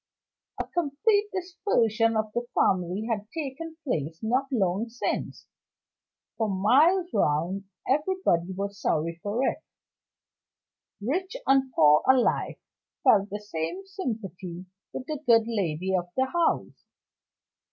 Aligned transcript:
A 0.59 0.65
complete 0.65 1.29
dispersion 1.31 2.17
of 2.17 2.33
the 2.33 2.47
family 2.55 3.05
had 3.07 3.27
taken 3.31 3.77
place 3.83 4.17
not 4.23 4.47
long 4.51 4.89
since. 4.89 5.45
For 6.37 6.49
miles 6.49 7.13
round 7.13 7.65
everybody 7.87 8.51
was 8.51 8.81
sorry 8.81 9.19
for 9.21 9.47
it. 9.47 9.61
Rich 10.99 11.37
and 11.45 11.71
poor 11.75 12.01
alike 12.09 12.59
felt 13.03 13.29
the 13.29 13.39
same 13.41 13.85
sympathy 13.85 14.65
with 14.91 15.05
the 15.05 15.19
good 15.27 15.43
lady 15.45 15.93
of 15.95 16.09
the 16.17 16.25
house. 16.25 16.83